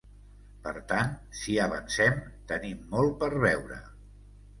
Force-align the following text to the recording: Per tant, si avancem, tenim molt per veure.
Per 0.61 0.71
tant, 0.91 1.11
si 1.39 1.57
avancem, 1.65 2.17
tenim 2.53 2.81
molt 2.95 3.13
per 3.21 3.29
veure. 3.45 3.79